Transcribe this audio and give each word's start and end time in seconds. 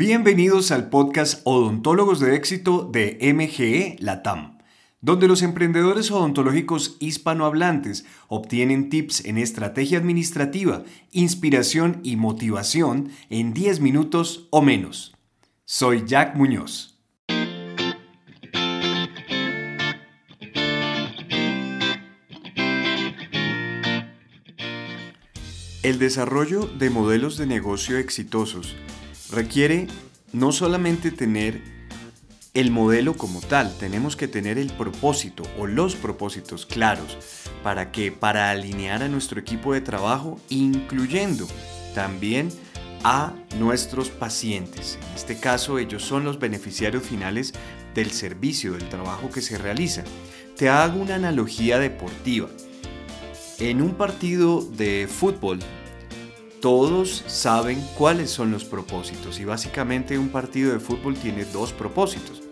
Bienvenidos 0.00 0.70
al 0.70 0.88
podcast 0.88 1.42
Odontólogos 1.44 2.20
de 2.20 2.34
Éxito 2.34 2.88
de 2.90 3.18
MGE 3.34 3.96
Latam, 3.98 4.56
donde 5.02 5.28
los 5.28 5.42
emprendedores 5.42 6.10
odontológicos 6.10 6.96
hispanohablantes 7.00 8.06
obtienen 8.26 8.88
tips 8.88 9.26
en 9.26 9.36
estrategia 9.36 9.98
administrativa, 9.98 10.84
inspiración 11.12 12.00
y 12.02 12.16
motivación 12.16 13.10
en 13.28 13.52
10 13.52 13.80
minutos 13.80 14.48
o 14.48 14.62
menos. 14.62 15.14
Soy 15.66 16.04
Jack 16.06 16.34
Muñoz. 16.34 16.98
El 25.82 25.98
desarrollo 25.98 26.64
de 26.64 26.88
modelos 26.88 27.36
de 27.36 27.44
negocio 27.44 27.98
exitosos 27.98 28.74
requiere 29.30 29.86
no 30.32 30.52
solamente 30.52 31.10
tener 31.10 31.62
el 32.52 32.70
modelo 32.70 33.16
como 33.16 33.40
tal, 33.40 33.76
tenemos 33.78 34.16
que 34.16 34.26
tener 34.26 34.58
el 34.58 34.72
propósito 34.72 35.44
o 35.58 35.66
los 35.66 35.94
propósitos 35.94 36.66
claros 36.66 37.16
para 37.62 37.92
que 37.92 38.10
para 38.10 38.50
alinear 38.50 39.02
a 39.02 39.08
nuestro 39.08 39.38
equipo 39.38 39.72
de 39.72 39.80
trabajo, 39.80 40.40
incluyendo 40.48 41.46
también 41.94 42.48
a 43.04 43.32
nuestros 43.58 44.10
pacientes. 44.10 44.98
En 45.10 45.16
este 45.16 45.38
caso, 45.38 45.78
ellos 45.78 46.02
son 46.02 46.24
los 46.24 46.38
beneficiarios 46.38 47.04
finales 47.04 47.54
del 47.94 48.10
servicio, 48.10 48.72
del 48.72 48.88
trabajo 48.88 49.30
que 49.30 49.42
se 49.42 49.56
realiza. 49.56 50.04
Te 50.56 50.68
hago 50.68 51.00
una 51.00 51.14
analogía 51.14 51.78
deportiva. 51.78 52.48
En 53.58 53.80
un 53.80 53.94
partido 53.94 54.62
de 54.62 55.08
fútbol 55.08 55.60
todos 56.60 57.24
saben 57.26 57.80
cuáles 57.96 58.30
son 58.30 58.50
los 58.50 58.64
propósitos 58.64 59.40
y 59.40 59.44
básicamente 59.44 60.18
un 60.18 60.28
partido 60.28 60.72
de 60.72 60.80
fútbol 60.80 61.14
tiene 61.14 61.44
dos 61.46 61.72
propósitos. 61.72 62.42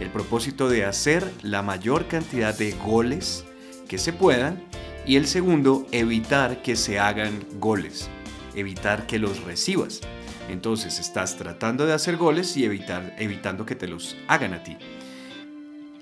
El 0.00 0.10
propósito 0.10 0.68
de 0.68 0.84
hacer 0.84 1.30
la 1.42 1.62
mayor 1.62 2.08
cantidad 2.08 2.56
de 2.56 2.72
goles 2.72 3.44
que 3.86 3.98
se 3.98 4.12
puedan 4.12 4.64
y 5.06 5.16
el 5.16 5.26
segundo, 5.26 5.86
evitar 5.92 6.62
que 6.62 6.76
se 6.76 6.98
hagan 6.98 7.44
goles, 7.58 8.08
evitar 8.54 9.06
que 9.06 9.18
los 9.18 9.42
recibas. 9.44 10.00
Entonces 10.48 10.98
estás 10.98 11.36
tratando 11.36 11.86
de 11.86 11.92
hacer 11.92 12.16
goles 12.16 12.56
y 12.56 12.64
evitar, 12.64 13.14
evitando 13.18 13.64
que 13.64 13.76
te 13.76 13.88
los 13.88 14.16
hagan 14.28 14.54
a 14.54 14.62
ti. 14.62 14.76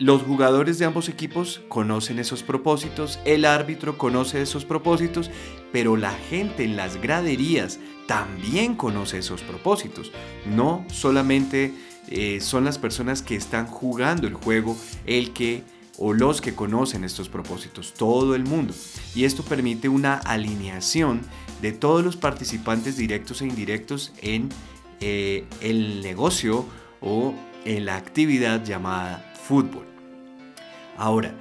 Los 0.00 0.22
jugadores 0.22 0.78
de 0.78 0.86
ambos 0.86 1.10
equipos 1.10 1.60
conocen 1.68 2.18
esos 2.18 2.42
propósitos, 2.42 3.18
el 3.26 3.44
árbitro 3.44 3.98
conoce 3.98 4.40
esos 4.40 4.64
propósitos, 4.64 5.30
pero 5.72 5.98
la 5.98 6.12
gente 6.12 6.64
en 6.64 6.74
las 6.74 6.98
graderías 7.02 7.78
también 8.06 8.76
conoce 8.76 9.18
esos 9.18 9.42
propósitos. 9.42 10.10
No 10.46 10.86
solamente 10.90 11.74
eh, 12.08 12.40
son 12.40 12.64
las 12.64 12.78
personas 12.78 13.20
que 13.20 13.36
están 13.36 13.66
jugando 13.66 14.26
el 14.26 14.32
juego 14.32 14.74
el 15.04 15.34
que 15.34 15.64
o 15.98 16.14
los 16.14 16.40
que 16.40 16.54
conocen 16.54 17.04
estos 17.04 17.28
propósitos, 17.28 17.92
todo 17.92 18.34
el 18.34 18.44
mundo. 18.44 18.72
Y 19.14 19.24
esto 19.24 19.42
permite 19.42 19.90
una 19.90 20.14
alineación 20.14 21.20
de 21.60 21.72
todos 21.72 22.02
los 22.02 22.16
participantes 22.16 22.96
directos 22.96 23.42
e 23.42 23.48
indirectos 23.48 24.14
en 24.22 24.48
eh, 25.00 25.44
el 25.60 26.00
negocio 26.00 26.64
o 27.02 27.34
en 27.66 27.84
la 27.84 27.96
actividad 27.96 28.64
llamada 28.64 29.34
fútbol. 29.46 29.89
Ahora, 31.00 31.32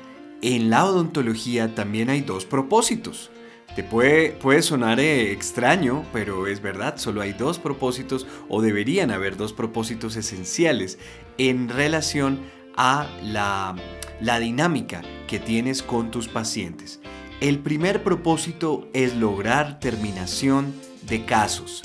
en 0.42 0.70
la 0.70 0.86
odontología 0.86 1.76
también 1.76 2.10
hay 2.10 2.22
dos 2.22 2.46
propósitos. 2.46 3.30
Te 3.76 3.84
puede, 3.84 4.32
puede 4.32 4.62
sonar 4.62 5.02
eh, 5.02 5.34
extraño, 5.34 6.06
pero 6.14 6.48
es 6.48 6.62
verdad, 6.62 6.96
solo 6.96 7.20
hay 7.20 7.34
dos 7.34 7.60
propósitos 7.60 8.26
o 8.48 8.62
deberían 8.62 9.12
haber 9.12 9.36
dos 9.36 9.52
propósitos 9.52 10.16
esenciales 10.16 10.98
en 11.38 11.68
relación 11.68 12.40
a 12.78 13.10
la, 13.22 13.76
la 14.22 14.40
dinámica 14.40 15.02
que 15.28 15.40
tienes 15.40 15.84
con 15.84 16.10
tus 16.10 16.30
pacientes. 16.30 17.02
El 17.42 17.60
primer 17.60 18.02
propósito 18.02 18.88
es 18.94 19.14
lograr 19.18 19.82
terminación 19.82 20.74
de 21.02 21.26
casos. 21.26 21.84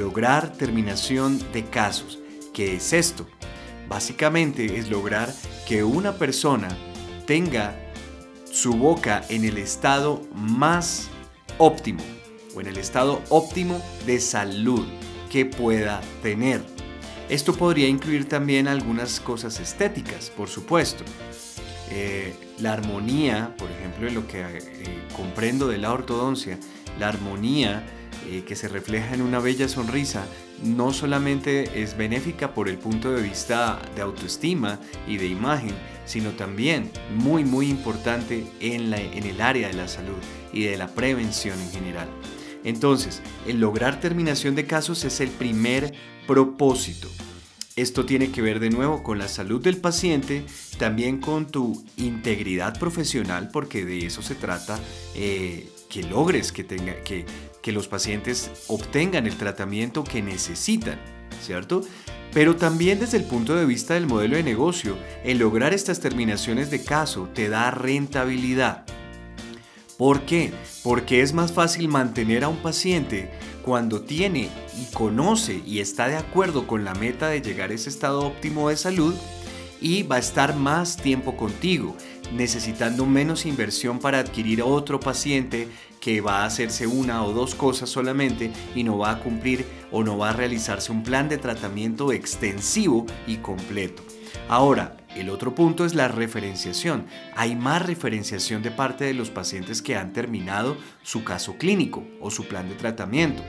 Lograr 0.00 0.50
terminación 0.50 1.40
de 1.52 1.62
casos. 1.64 2.18
¿Qué 2.52 2.74
es 2.74 2.92
esto? 2.92 3.24
Básicamente 3.88 4.80
es 4.80 4.90
lograr 4.90 5.32
que 5.68 5.84
una 5.84 6.14
persona 6.14 6.76
tenga 7.26 7.74
su 8.50 8.74
boca 8.74 9.24
en 9.28 9.44
el 9.44 9.58
estado 9.58 10.22
más 10.34 11.08
óptimo 11.58 12.02
o 12.54 12.60
en 12.60 12.68
el 12.68 12.78
estado 12.78 13.20
óptimo 13.28 13.80
de 14.06 14.20
salud 14.20 14.86
que 15.30 15.44
pueda 15.44 16.00
tener. 16.22 16.62
Esto 17.28 17.54
podría 17.54 17.88
incluir 17.88 18.28
también 18.28 18.68
algunas 18.68 19.18
cosas 19.18 19.58
estéticas, 19.58 20.30
por 20.30 20.48
supuesto. 20.48 21.04
Eh, 21.90 22.34
la 22.60 22.72
armonía, 22.72 23.54
por 23.58 23.70
ejemplo, 23.70 24.06
en 24.08 24.14
lo 24.14 24.26
que 24.26 24.40
eh, 24.40 25.02
comprendo 25.16 25.68
de 25.68 25.78
la 25.78 25.92
ortodoncia, 25.92 26.58
la 26.98 27.08
armonía 27.08 27.84
eh, 28.30 28.44
que 28.46 28.56
se 28.56 28.68
refleja 28.68 29.14
en 29.14 29.22
una 29.22 29.38
bella 29.38 29.68
sonrisa 29.68 30.24
no 30.62 30.92
solamente 30.92 31.82
es 31.82 31.96
benéfica 31.96 32.54
por 32.54 32.68
el 32.68 32.78
punto 32.78 33.12
de 33.12 33.22
vista 33.22 33.80
de 33.96 34.02
autoestima 34.02 34.78
y 35.06 35.16
de 35.16 35.26
imagen, 35.26 35.74
sino 36.04 36.30
también 36.30 36.90
muy 37.16 37.44
muy 37.44 37.68
importante 37.68 38.46
en, 38.60 38.90
la, 38.90 39.00
en 39.00 39.24
el 39.24 39.40
área 39.40 39.68
de 39.68 39.74
la 39.74 39.88
salud 39.88 40.18
y 40.52 40.64
de 40.64 40.76
la 40.76 40.88
prevención 40.88 41.60
en 41.60 41.70
general. 41.70 42.08
Entonces, 42.64 43.22
el 43.46 43.60
lograr 43.60 44.00
terminación 44.00 44.54
de 44.54 44.66
casos 44.66 45.04
es 45.04 45.20
el 45.20 45.28
primer 45.28 45.92
propósito. 46.26 47.08
Esto 47.76 48.06
tiene 48.06 48.30
que 48.30 48.40
ver 48.40 48.60
de 48.60 48.70
nuevo 48.70 49.02
con 49.02 49.18
la 49.18 49.28
salud 49.28 49.60
del 49.60 49.76
paciente, 49.76 50.44
también 50.78 51.18
con 51.20 51.46
tu 51.46 51.84
integridad 51.96 52.78
profesional, 52.78 53.50
porque 53.52 53.84
de 53.84 54.06
eso 54.06 54.22
se 54.22 54.36
trata, 54.36 54.78
eh, 55.16 55.68
que 55.90 56.04
logres 56.04 56.52
que, 56.52 56.62
tenga, 56.64 56.94
que, 57.02 57.26
que 57.62 57.72
los 57.72 57.88
pacientes 57.88 58.50
obtengan 58.68 59.26
el 59.26 59.36
tratamiento 59.36 60.04
que 60.04 60.22
necesitan, 60.22 61.00
¿cierto? 61.42 61.82
Pero 62.34 62.56
también 62.56 62.98
desde 62.98 63.16
el 63.16 63.24
punto 63.24 63.54
de 63.54 63.64
vista 63.64 63.94
del 63.94 64.08
modelo 64.08 64.36
de 64.36 64.42
negocio, 64.42 64.98
el 65.24 65.38
lograr 65.38 65.72
estas 65.72 66.00
terminaciones 66.00 66.68
de 66.68 66.82
caso 66.82 67.28
te 67.32 67.48
da 67.48 67.70
rentabilidad. 67.70 68.84
¿Por 69.96 70.22
qué? 70.22 70.52
Porque 70.82 71.22
es 71.22 71.32
más 71.32 71.52
fácil 71.52 71.86
mantener 71.86 72.42
a 72.42 72.48
un 72.48 72.56
paciente 72.56 73.30
cuando 73.64 74.02
tiene 74.02 74.50
y 74.76 74.92
conoce 74.92 75.62
y 75.64 75.78
está 75.78 76.08
de 76.08 76.16
acuerdo 76.16 76.66
con 76.66 76.84
la 76.84 76.94
meta 76.94 77.28
de 77.28 77.40
llegar 77.40 77.70
a 77.70 77.74
ese 77.74 77.88
estado 77.88 78.26
óptimo 78.26 78.68
de 78.68 78.76
salud 78.76 79.14
y 79.84 80.02
va 80.02 80.16
a 80.16 80.20
estar 80.20 80.56
más 80.56 80.96
tiempo 80.96 81.36
contigo, 81.36 81.94
necesitando 82.32 83.04
menos 83.04 83.44
inversión 83.44 83.98
para 83.98 84.18
adquirir 84.18 84.62
otro 84.62 84.98
paciente 84.98 85.68
que 86.00 86.22
va 86.22 86.38
a 86.38 86.46
hacerse 86.46 86.86
una 86.86 87.22
o 87.22 87.34
dos 87.34 87.54
cosas 87.54 87.90
solamente 87.90 88.50
y 88.74 88.82
no 88.82 88.96
va 88.96 89.10
a 89.10 89.20
cumplir 89.20 89.66
o 89.92 90.02
no 90.02 90.16
va 90.16 90.30
a 90.30 90.32
realizarse 90.32 90.90
un 90.90 91.02
plan 91.02 91.28
de 91.28 91.36
tratamiento 91.36 92.12
extensivo 92.12 93.04
y 93.26 93.36
completo. 93.36 94.02
Ahora, 94.48 94.96
el 95.14 95.28
otro 95.28 95.54
punto 95.54 95.84
es 95.84 95.94
la 95.94 96.08
referenciación. 96.08 97.04
Hay 97.36 97.54
más 97.54 97.84
referenciación 97.84 98.62
de 98.62 98.70
parte 98.70 99.04
de 99.04 99.12
los 99.12 99.28
pacientes 99.28 99.82
que 99.82 99.96
han 99.96 100.14
terminado 100.14 100.78
su 101.02 101.24
caso 101.24 101.56
clínico 101.58 102.02
o 102.22 102.30
su 102.30 102.48
plan 102.48 102.70
de 102.70 102.74
tratamiento. 102.74 103.42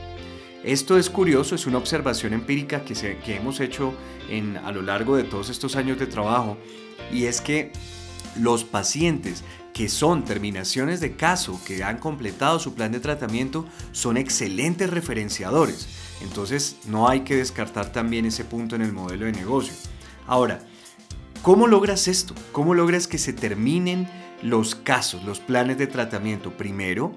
Esto 0.63 0.97
es 0.97 1.09
curioso, 1.09 1.55
es 1.55 1.67
una 1.67 1.77
observación 1.77 2.33
empírica 2.33 2.83
que, 2.83 2.93
que 2.93 3.35
hemos 3.35 3.59
hecho 3.59 3.93
en, 4.29 4.57
a 4.57 4.71
lo 4.71 4.81
largo 4.81 5.15
de 5.15 5.23
todos 5.23 5.49
estos 5.49 5.75
años 5.75 5.99
de 5.99 6.07
trabajo 6.07 6.57
y 7.11 7.25
es 7.25 7.41
que 7.41 7.71
los 8.39 8.63
pacientes 8.63 9.43
que 9.75 9.89
son 9.89 10.23
terminaciones 10.23 11.01
de 11.01 11.17
caso, 11.17 11.59
que 11.65 11.83
han 11.83 11.97
completado 11.97 12.59
su 12.59 12.73
plan 12.73 12.93
de 12.93 13.01
tratamiento, 13.01 13.65
son 13.91 14.15
excelentes 14.15 14.89
referenciadores. 14.89 15.87
Entonces 16.21 16.77
no 16.87 17.09
hay 17.09 17.21
que 17.21 17.35
descartar 17.35 17.91
también 17.91 18.25
ese 18.25 18.45
punto 18.45 18.77
en 18.77 18.81
el 18.81 18.93
modelo 18.93 19.25
de 19.25 19.33
negocio. 19.33 19.73
Ahora, 20.27 20.61
¿cómo 21.41 21.67
logras 21.67 22.07
esto? 22.07 22.33
¿Cómo 22.53 22.73
logras 22.73 23.07
que 23.07 23.17
se 23.17 23.33
terminen 23.33 24.07
los 24.41 24.75
casos, 24.75 25.25
los 25.25 25.41
planes 25.41 25.77
de 25.77 25.87
tratamiento? 25.87 26.51
Primero, 26.51 27.13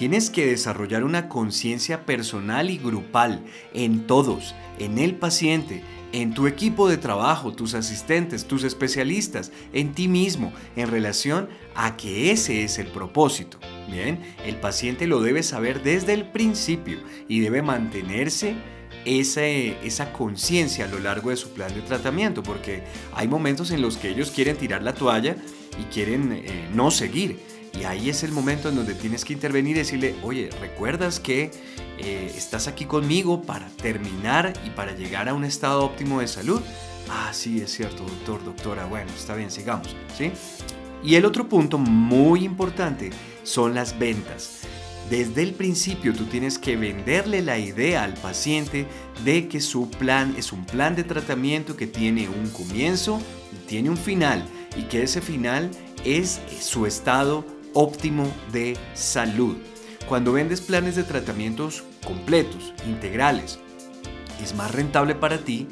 Tienes 0.00 0.30
que 0.30 0.46
desarrollar 0.46 1.04
una 1.04 1.28
conciencia 1.28 2.06
personal 2.06 2.70
y 2.70 2.78
grupal 2.78 3.44
en 3.74 4.06
todos, 4.06 4.54
en 4.78 4.96
el 4.96 5.14
paciente, 5.14 5.82
en 6.12 6.32
tu 6.32 6.46
equipo 6.46 6.88
de 6.88 6.96
trabajo, 6.96 7.52
tus 7.52 7.74
asistentes, 7.74 8.46
tus 8.46 8.64
especialistas, 8.64 9.52
en 9.74 9.92
ti 9.92 10.08
mismo, 10.08 10.54
en 10.74 10.90
relación 10.90 11.50
a 11.74 11.98
que 11.98 12.30
ese 12.30 12.64
es 12.64 12.78
el 12.78 12.86
propósito. 12.86 13.58
Bien, 13.90 14.18
el 14.46 14.56
paciente 14.56 15.06
lo 15.06 15.20
debe 15.20 15.42
saber 15.42 15.82
desde 15.82 16.14
el 16.14 16.30
principio 16.30 17.00
y 17.28 17.40
debe 17.40 17.60
mantenerse 17.60 18.54
esa, 19.04 19.44
esa 19.44 20.14
conciencia 20.14 20.86
a 20.86 20.88
lo 20.88 20.98
largo 20.98 21.28
de 21.28 21.36
su 21.36 21.50
plan 21.50 21.74
de 21.74 21.82
tratamiento, 21.82 22.42
porque 22.42 22.84
hay 23.12 23.28
momentos 23.28 23.70
en 23.70 23.82
los 23.82 23.98
que 23.98 24.08
ellos 24.08 24.30
quieren 24.30 24.56
tirar 24.56 24.82
la 24.82 24.94
toalla 24.94 25.36
y 25.78 25.84
quieren 25.92 26.32
eh, 26.32 26.70
no 26.72 26.90
seguir. 26.90 27.49
Y 27.72 27.84
ahí 27.84 28.10
es 28.10 28.22
el 28.22 28.32
momento 28.32 28.68
en 28.68 28.76
donde 28.76 28.94
tienes 28.94 29.24
que 29.24 29.32
intervenir 29.32 29.76
y 29.76 29.80
decirle, 29.80 30.16
oye, 30.22 30.50
¿recuerdas 30.60 31.20
que 31.20 31.50
eh, 31.98 32.32
estás 32.36 32.66
aquí 32.68 32.84
conmigo 32.84 33.42
para 33.42 33.68
terminar 33.68 34.52
y 34.66 34.70
para 34.70 34.94
llegar 34.94 35.28
a 35.28 35.34
un 35.34 35.44
estado 35.44 35.84
óptimo 35.84 36.20
de 36.20 36.28
salud? 36.28 36.60
Ah, 37.08 37.30
sí, 37.32 37.60
es 37.60 37.72
cierto, 37.72 38.04
doctor, 38.04 38.44
doctora. 38.44 38.86
Bueno, 38.86 39.10
está 39.16 39.34
bien, 39.34 39.50
sigamos. 39.50 39.94
¿sí? 40.16 40.32
Y 41.02 41.14
el 41.14 41.24
otro 41.24 41.48
punto 41.48 41.78
muy 41.78 42.44
importante 42.44 43.10
son 43.42 43.74
las 43.74 43.98
ventas. 43.98 44.60
Desde 45.08 45.42
el 45.42 45.54
principio 45.54 46.12
tú 46.14 46.26
tienes 46.26 46.56
que 46.56 46.76
venderle 46.76 47.42
la 47.42 47.58
idea 47.58 48.04
al 48.04 48.14
paciente 48.14 48.86
de 49.24 49.48
que 49.48 49.60
su 49.60 49.90
plan 49.90 50.34
es 50.38 50.52
un 50.52 50.64
plan 50.64 50.94
de 50.94 51.02
tratamiento 51.02 51.76
que 51.76 51.88
tiene 51.88 52.28
un 52.28 52.48
comienzo 52.50 53.20
y 53.52 53.66
tiene 53.66 53.90
un 53.90 53.96
final 53.96 54.44
y 54.76 54.82
que 54.82 55.02
ese 55.02 55.20
final 55.20 55.70
es 56.04 56.40
su 56.60 56.86
estado 56.86 57.44
óptimo 57.74 58.32
de 58.52 58.76
salud. 58.94 59.56
Cuando 60.08 60.32
vendes 60.32 60.60
planes 60.60 60.96
de 60.96 61.04
tratamientos 61.04 61.84
completos, 62.04 62.74
integrales, 62.86 63.58
es 64.42 64.54
más 64.54 64.72
rentable 64.74 65.14
para 65.14 65.38
ti, 65.38 65.68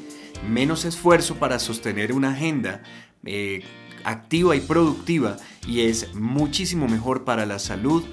menos 0.47 0.85
esfuerzo 0.85 1.35
para 1.35 1.59
sostener 1.59 2.13
una 2.13 2.31
agenda 2.31 2.83
eh, 3.25 3.63
activa 4.03 4.55
y 4.55 4.61
productiva 4.61 5.37
y 5.67 5.81
es 5.81 6.13
muchísimo 6.15 6.87
mejor 6.87 7.25
para 7.25 7.45
la 7.45 7.59
salud 7.59 8.03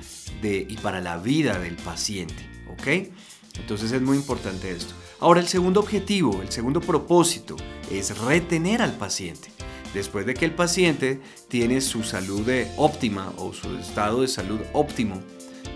y 0.43 0.77
para 0.77 1.01
la 1.01 1.17
vida 1.17 1.59
del 1.59 1.77
paciente. 1.77 2.49
¿Ok? 2.71 3.09
Entonces 3.59 3.93
es 3.93 4.03
muy 4.03 4.17
importante 4.17 4.71
esto. 4.71 4.95
Ahora 5.19 5.41
el 5.41 5.49
segundo 5.49 5.81
objetivo, 5.81 6.43
el 6.43 6.53
segundo 6.53 6.81
propósito 6.81 7.57
es 7.91 8.19
retener 8.19 8.83
al 8.83 8.93
paciente. 8.93 9.49
Después 9.97 10.27
de 10.27 10.35
que 10.35 10.45
el 10.45 10.53
paciente 10.53 11.23
tiene 11.49 11.81
su 11.81 12.03
salud 12.03 12.47
óptima 12.77 13.33
o 13.39 13.55
su 13.55 13.79
estado 13.79 14.21
de 14.21 14.29
salud 14.29 14.61
óptimo, 14.75 15.23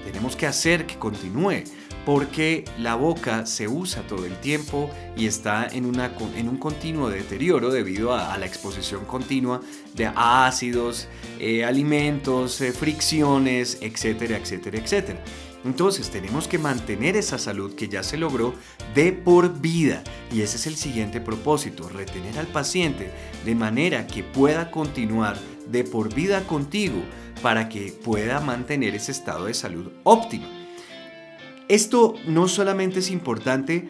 tenemos 0.05 0.37
que 0.37 0.47
hacer 0.47 0.85
que 0.85 0.99
continúe 0.99 1.65
porque 2.05 2.65
la 2.79 2.95
boca 2.95 3.47
se 3.47 3.69
usa 3.69 4.03
todo 4.03 4.25
el 4.27 4.37
tiempo 4.41 4.91
y 5.17 5.27
está 5.27 5.67
en, 5.67 5.85
un 5.85 6.57
continuo 6.57 7.11
deterioro 7.11 7.71
debido 7.71 8.15
a, 8.15 8.37
la 8.39 8.47
exposición 8.47 9.05
continua 9.05 9.61
de 9.95 10.11
ácidos, 10.15 11.09
eh, 11.39 11.65
alimentos, 11.65 12.61
eh, 12.61 12.73
fricciones, 12.73 13.79
etcétera, 13.81 14.39
etcétera, 14.39 14.79
etcétera. 14.79 15.23
Entonces 15.65 16.09
tenemos 16.09 16.49
que 16.49 16.59
mantener 16.59 17.17
esa 17.17 17.39
salud 17.39 17.75
que 17.75 17.89
ya 17.89 18.03
se 18.03 18.17
logró 18.17 18.55
de 18.95 19.13
por 19.13 19.61
vida 19.61 20.03
y 20.33 20.41
ese 20.41 20.57
es 20.57 20.67
el 20.67 20.77
siguiente 20.77 21.21
propósito, 21.21 21.89
retener 21.89 22.39
al 22.39 22.47
paciente 22.47 23.11
de 23.45 23.55
manera 23.55 24.07
que 24.07 24.23
pueda 24.23 24.71
continuar 24.71 25.39
de 25.69 25.85
por 25.85 26.15
vida 26.15 26.47
contigo 26.47 27.03
para 27.43 27.69
que 27.69 27.93
pueda 27.93 28.41
mantener 28.41 28.95
ese 28.95 29.13
estado 29.13 29.47
de 29.47 29.55
salud 29.55 29.91
óptimo. 30.05 30.60
Esto 31.71 32.17
no 32.27 32.49
solamente 32.49 32.99
es 32.99 33.13
importante 33.13 33.89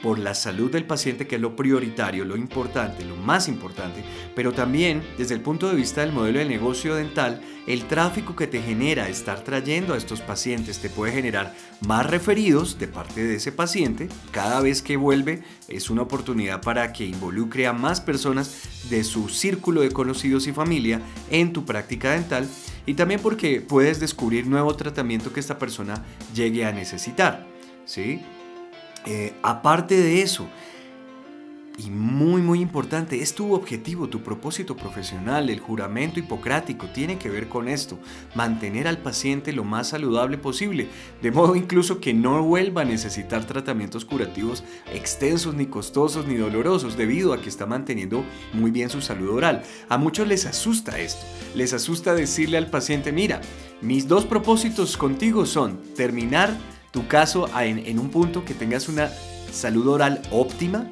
por 0.00 0.20
la 0.20 0.32
salud 0.32 0.70
del 0.70 0.84
paciente, 0.84 1.26
que 1.26 1.34
es 1.34 1.40
lo 1.40 1.56
prioritario, 1.56 2.24
lo 2.24 2.36
importante, 2.36 3.04
lo 3.04 3.16
más 3.16 3.48
importante, 3.48 4.04
pero 4.36 4.52
también 4.52 5.02
desde 5.18 5.34
el 5.34 5.40
punto 5.40 5.68
de 5.68 5.74
vista 5.74 6.02
del 6.02 6.12
modelo 6.12 6.38
de 6.38 6.44
negocio 6.44 6.94
dental, 6.94 7.40
el 7.66 7.86
tráfico 7.86 8.36
que 8.36 8.46
te 8.46 8.62
genera 8.62 9.08
estar 9.08 9.40
trayendo 9.40 9.94
a 9.94 9.96
estos 9.96 10.20
pacientes 10.20 10.78
te 10.78 10.88
puede 10.88 11.14
generar 11.14 11.52
más 11.84 12.06
referidos 12.06 12.78
de 12.78 12.86
parte 12.86 13.24
de 13.24 13.34
ese 13.34 13.50
paciente. 13.50 14.08
Cada 14.30 14.60
vez 14.60 14.80
que 14.80 14.96
vuelve 14.96 15.42
es 15.66 15.90
una 15.90 16.02
oportunidad 16.02 16.62
para 16.62 16.92
que 16.92 17.06
involucre 17.06 17.66
a 17.66 17.72
más 17.72 18.00
personas 18.00 18.88
de 18.88 19.02
su 19.02 19.28
círculo 19.30 19.80
de 19.80 19.90
conocidos 19.90 20.46
y 20.46 20.52
familia 20.52 21.00
en 21.32 21.52
tu 21.52 21.64
práctica 21.64 22.12
dental 22.12 22.46
y 22.86 22.94
también 22.94 23.20
porque 23.20 23.60
puedes 23.60 24.00
descubrir 24.00 24.46
nuevo 24.46 24.74
tratamiento 24.76 25.32
que 25.32 25.40
esta 25.40 25.58
persona 25.58 26.02
llegue 26.34 26.64
a 26.64 26.72
necesitar. 26.72 27.44
¿sí? 27.84 28.22
Eh, 29.04 29.34
aparte 29.42 29.96
de 29.96 30.22
eso, 30.22 30.46
y 31.78 31.90
muy 31.90 32.40
muy 32.40 32.60
importante, 32.60 33.20
es 33.20 33.34
tu 33.34 33.52
objetivo, 33.52 34.08
tu 34.08 34.22
propósito 34.22 34.76
profesional, 34.76 35.50
el 35.50 35.60
juramento 35.60 36.18
hipocrático 36.18 36.86
tiene 36.88 37.18
que 37.18 37.28
ver 37.28 37.48
con 37.48 37.68
esto, 37.68 37.98
mantener 38.34 38.88
al 38.88 38.98
paciente 38.98 39.52
lo 39.52 39.64
más 39.64 39.88
saludable 39.88 40.38
posible, 40.38 40.88
de 41.20 41.30
modo 41.30 41.54
incluso 41.54 42.00
que 42.00 42.14
no 42.14 42.42
vuelva 42.42 42.82
a 42.82 42.86
necesitar 42.86 43.44
tratamientos 43.44 44.04
curativos 44.04 44.64
extensos, 44.92 45.54
ni 45.54 45.66
costosos, 45.66 46.26
ni 46.26 46.36
dolorosos, 46.36 46.96
debido 46.96 47.32
a 47.32 47.42
que 47.42 47.48
está 47.48 47.66
manteniendo 47.66 48.24
muy 48.54 48.70
bien 48.70 48.88
su 48.88 49.02
salud 49.02 49.30
oral. 49.30 49.62
A 49.88 49.98
muchos 49.98 50.26
les 50.26 50.46
asusta 50.46 50.98
esto, 50.98 51.26
les 51.54 51.74
asusta 51.74 52.14
decirle 52.14 52.56
al 52.56 52.70
paciente, 52.70 53.12
mira, 53.12 53.40
mis 53.82 54.08
dos 54.08 54.24
propósitos 54.24 54.96
contigo 54.96 55.44
son 55.44 55.78
terminar 55.94 56.56
tu 56.90 57.06
caso 57.06 57.48
en, 57.60 57.78
en 57.78 57.98
un 57.98 58.08
punto 58.08 58.46
que 58.46 58.54
tengas 58.54 58.88
una 58.88 59.10
salud 59.52 59.86
oral 59.88 60.22
óptima, 60.30 60.90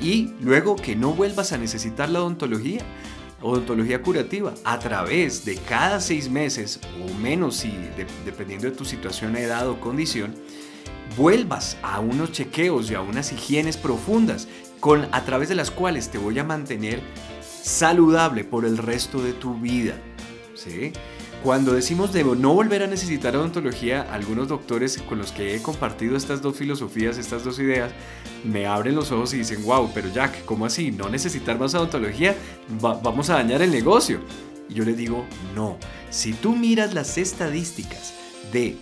y 0.00 0.34
luego 0.40 0.76
que 0.76 0.96
no 0.96 1.12
vuelvas 1.12 1.52
a 1.52 1.58
necesitar 1.58 2.08
la 2.08 2.20
odontología, 2.20 2.80
odontología 3.40 4.02
curativa, 4.02 4.54
a 4.64 4.78
través 4.78 5.44
de 5.44 5.56
cada 5.56 6.00
seis 6.00 6.30
meses 6.30 6.80
o 7.04 7.14
menos, 7.14 7.56
si, 7.56 7.72
dependiendo 8.24 8.68
de 8.68 8.76
tu 8.76 8.84
situación, 8.84 9.36
edad 9.36 9.68
o 9.68 9.80
condición, 9.80 10.34
vuelvas 11.16 11.76
a 11.82 12.00
unos 12.00 12.32
chequeos 12.32 12.90
y 12.90 12.94
a 12.94 13.00
unas 13.00 13.32
higienes 13.32 13.76
profundas 13.76 14.48
con, 14.80 15.08
a 15.12 15.24
través 15.24 15.48
de 15.48 15.54
las 15.54 15.70
cuales 15.70 16.10
te 16.10 16.18
voy 16.18 16.38
a 16.38 16.44
mantener 16.44 17.00
saludable 17.62 18.44
por 18.44 18.64
el 18.64 18.78
resto 18.78 19.22
de 19.22 19.32
tu 19.32 19.54
vida. 19.54 19.94
¿sí? 20.54 20.92
Cuando 21.42 21.72
decimos 21.72 22.12
de 22.12 22.24
no 22.24 22.52
volver 22.52 22.82
a 22.82 22.88
necesitar 22.88 23.36
odontología, 23.36 24.02
algunos 24.12 24.48
doctores 24.48 24.98
con 24.98 25.18
los 25.18 25.30
que 25.30 25.54
he 25.54 25.62
compartido 25.62 26.16
estas 26.16 26.42
dos 26.42 26.56
filosofías, 26.56 27.16
estas 27.16 27.44
dos 27.44 27.60
ideas, 27.60 27.92
me 28.44 28.66
abren 28.66 28.96
los 28.96 29.12
ojos 29.12 29.32
y 29.34 29.38
dicen, 29.38 29.64
wow, 29.64 29.88
pero 29.94 30.12
Jack, 30.12 30.44
¿cómo 30.44 30.66
así? 30.66 30.90
¿No 30.90 31.08
necesitar 31.08 31.58
más 31.58 31.74
odontología? 31.74 32.34
vamos 32.80 33.30
a 33.30 33.34
dañar 33.34 33.62
el 33.62 33.70
negocio. 33.70 34.20
Y 34.68 34.74
yo 34.74 34.84
les 34.84 34.96
digo, 34.96 35.24
no. 35.54 35.78
Si 36.10 36.32
tú 36.32 36.56
miras 36.56 36.92
las 36.92 37.16
estadísticas 37.16 38.14
de, 38.52 38.76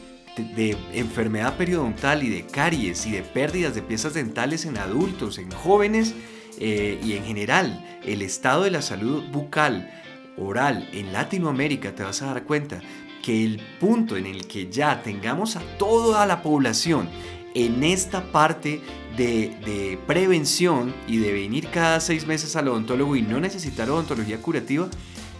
enfermedad 0.92 1.56
periodontal 1.56 2.22
y 2.22 2.30
de 2.30 2.46
caries 2.46 3.06
y 3.06 3.12
de 3.12 3.22
pérdidas 3.22 3.74
de 3.74 3.82
piezas 3.82 4.14
dentales 4.14 4.64
en 4.64 4.78
adultos, 4.78 5.38
en 5.38 5.50
jóvenes 5.50 6.14
eh, 6.58 6.98
y 7.04 7.12
en 7.12 7.24
general, 7.24 8.00
el 8.02 8.22
estado 8.22 8.64
de 8.64 8.70
la 8.70 8.82
salud 8.82 9.24
bucal, 9.30 9.90
oral 10.38 10.88
en 10.92 11.12
Latinoamérica, 11.12 11.94
te 11.94 12.02
vas 12.02 12.22
a 12.22 12.26
dar 12.26 12.44
cuenta 12.44 12.80
que 13.22 13.44
el 13.44 13.60
punto 13.80 14.16
en 14.16 14.26
el 14.26 14.46
que 14.46 14.70
ya 14.70 15.02
tengamos 15.02 15.56
a 15.56 15.60
toda 15.78 16.26
la 16.26 16.42
población 16.42 17.08
en 17.54 17.82
esta 17.82 18.30
parte 18.30 18.82
de, 19.16 19.98
prevención 20.06 20.94
y 21.08 21.16
de 21.16 21.32
venir 21.32 21.68
cada 21.70 22.00
seis 22.00 22.26
meses 22.26 22.54
al 22.54 22.68
odontólogo 22.68 23.16
y 23.16 23.22
no 23.22 23.40
necesitar 23.40 23.88
odontología 23.88 24.40
curativa, 24.42 24.88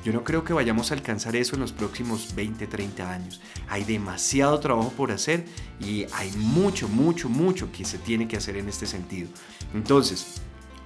yo 0.03 0.13
no 0.13 0.25
creo 0.25 0.43
que 0.43 0.53
vayamos 0.53 0.91
a 0.91 0.95
alcanzar 0.95 1.37
eso 1.37 1.57
en 1.57 1.61
los 1.61 1.73
próximos 1.73 2.35
20, 2.35 2.67
30 2.67 3.11
años. 3.11 3.41
Hay 3.69 3.85
demasiado 3.85 4.59
trabajo 4.61 4.91
por 4.97 5.13
hacer 5.13 5.45
y 5.79 6.07
hay 6.15 6.31
mucho, 6.37 6.89
mucho, 6.89 7.29
mucho 7.29 7.71
que 7.71 7.85
se 7.85 7.99
tiene 7.99 8.27
que 8.27 8.37
hacer 8.37 8.57
en 8.57 8.69
este 8.69 8.87
sentido. 8.87 9.29
Entonces, 9.75 10.41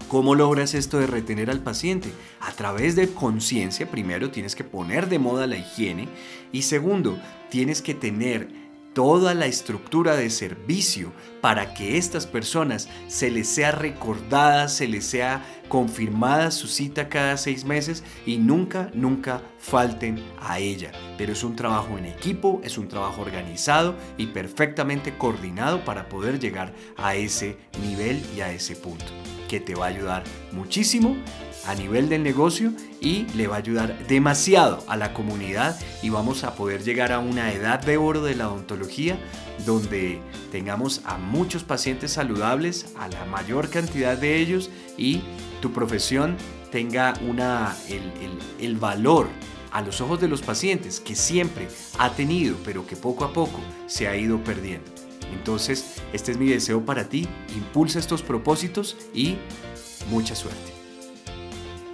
¿Cómo 0.09 0.35
logras 0.35 0.75
esto 0.75 0.99
de 0.99 1.07
retener 1.07 1.51
al 1.51 1.61
paciente? 1.61 2.11
A 2.41 2.53
través 2.53 2.97
de 2.97 3.13
conciencia, 3.13 3.91
primero 3.91 4.31
tienes 4.31 4.57
que 4.57 4.65
poner 4.65 5.09
de 5.09 5.19
moda 5.19 5.47
la 5.47 5.57
higiene 5.57 6.09
y 6.53 6.63
segundo, 6.63 7.19
tienes 7.49 7.81
que 7.81 7.95
tener 7.95 8.49
toda 8.93 9.35
la 9.35 9.47
estructura 9.47 10.17
de 10.17 10.31
servicio 10.31 11.13
para 11.41 11.75
que 11.75 11.97
estas 11.97 12.27
personas 12.27 12.89
se 13.07 13.31
les 13.31 13.49
sea 13.49 13.71
recordada, 13.71 14.69
se 14.69 14.89
les 14.89 15.05
sea 15.05 15.45
confirmada 15.69 16.51
su 16.51 16.67
cita 16.67 17.09
cada 17.09 17.37
seis 17.37 17.65
meses 17.65 18.03
y 18.27 18.39
nunca, 18.39 18.91
nunca 18.95 19.43
falten 19.59 20.23
a 20.41 20.59
ella. 20.59 20.91
Pero 21.17 21.33
es 21.33 21.45
un 21.45 21.55
trabajo 21.55 21.97
en 21.99 22.07
equipo, 22.07 22.61
es 22.65 22.79
un 22.79 22.89
trabajo 22.89 23.23
organizado 23.23 23.95
y 24.19 24.27
perfectamente 24.27 25.17
coordinado 25.17 25.85
para 25.85 26.09
poder 26.09 26.41
llegar 26.41 26.75
a 26.97 27.15
ese 27.15 27.57
nivel 27.81 28.21
y 28.37 28.41
a 28.41 28.53
ese 28.53 28.75
punto 28.75 29.13
que 29.51 29.59
te 29.59 29.75
va 29.75 29.87
a 29.87 29.89
ayudar 29.89 30.23
muchísimo 30.53 31.17
a 31.67 31.75
nivel 31.75 32.09
del 32.09 32.23
negocio 32.23 32.73
y 33.01 33.25
le 33.35 33.49
va 33.49 33.57
a 33.57 33.59
ayudar 33.59 34.07
demasiado 34.07 34.85
a 34.87 34.97
la 34.97 35.13
comunidad 35.13 35.77
y 36.05 36.09
vamos 36.09 36.45
a 36.45 36.55
poder 36.55 36.85
llegar 36.85 37.11
a 37.11 37.19
una 37.19 37.53
edad 37.53 37.81
de 37.81 37.97
oro 37.97 38.23
de 38.23 38.37
la 38.37 38.49
odontología 38.49 39.19
donde 39.67 40.21
tengamos 40.53 41.01
a 41.05 41.19
muchos 41.19 41.65
pacientes 41.65 42.13
saludables, 42.13 42.95
a 42.97 43.09
la 43.09 43.25
mayor 43.25 43.71
cantidad 43.71 44.17
de 44.17 44.37
ellos 44.37 44.71
y 44.97 45.21
tu 45.61 45.73
profesión 45.73 46.37
tenga 46.71 47.15
una, 47.29 47.77
el, 47.89 48.39
el 48.61 48.77
valor 48.77 49.27
a 49.73 49.83
los 49.83 50.01
ojos 50.01 50.21
de 50.21 50.29
los 50.29 50.43
pacientes 50.43 51.01
que 51.01 51.17
siempre 51.17 51.67
ha 51.99 52.13
tenido 52.13 52.57
pero 52.65 52.87
que 52.87 52.95
poco 52.95 53.25
a 53.25 53.33
poco 53.33 53.59
se 53.89 54.07
ha 54.07 54.17
ido 54.17 54.39
perdiendo. 54.45 55.00
Entonces, 55.33 56.03
este 56.13 56.33
es 56.33 56.39
mi 56.39 56.49
deseo 56.49 56.85
para 56.85 57.09
ti. 57.09 57.29
Impulsa 57.57 57.99
estos 57.99 58.23
propósitos 58.23 58.97
y 59.15 59.37
mucha 60.11 60.35
suerte. 60.35 60.73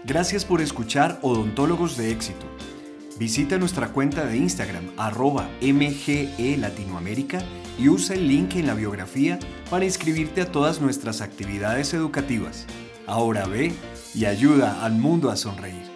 Gracias 0.05 0.45
por 0.45 0.61
escuchar 0.61 1.19
Odontólogos 1.23 1.97
de 1.97 2.13
Éxito. 2.13 2.47
Visita 3.19 3.59
nuestra 3.59 3.89
cuenta 3.89 4.27
de 4.27 4.37
Instagram 4.37 4.91
arroba 4.99 5.49
MGE 5.63 6.57
Latinoamérica 6.59 7.43
y 7.79 7.89
usa 7.89 8.15
el 8.15 8.29
link 8.29 8.57
en 8.57 8.67
la 8.67 8.75
biografía 8.75 9.39
para 9.71 9.85
inscribirte 9.85 10.43
a 10.43 10.53
todas 10.53 10.81
nuestras 10.81 11.23
actividades 11.23 11.95
educativas. 11.95 12.67
Ahora 13.07 13.47
ve 13.47 13.73
y 14.15 14.27
ayuda 14.27 14.85
al 14.85 14.93
mundo 14.93 15.31
a 15.31 15.37
sonreír. 15.37 15.96